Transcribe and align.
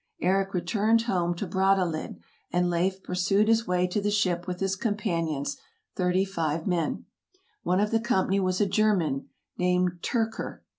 Eric 0.19 0.55
returned 0.55 1.03
home 1.03 1.35
to 1.35 1.45
Brat 1.45 1.77
tahlid, 1.77 2.17
and 2.51 2.71
Leif 2.71 3.03
pursued 3.03 3.47
his 3.47 3.67
way 3.67 3.85
to 3.85 4.01
the 4.01 4.09
ship 4.09 4.47
with 4.47 4.59
his 4.59 4.75
com 4.75 4.95
panions, 4.95 5.57
thirty 5.95 6.25
five 6.25 6.65
men. 6.65 7.05
One 7.61 7.79
of 7.79 7.91
the 7.91 7.99
company 7.99 8.39
was 8.39 8.59
a 8.59 8.65
German, 8.65 9.29
named 9.59 9.99
Tyrker. 10.01 10.61